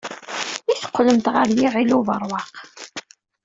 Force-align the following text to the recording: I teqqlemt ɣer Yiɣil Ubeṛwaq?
I 0.71 0.73
teqqlemt 0.81 1.25
ɣer 1.35 1.47
Yiɣil 1.57 1.89
Ubeṛwaq? 1.99 2.49